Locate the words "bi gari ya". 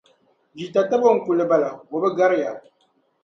2.01-2.51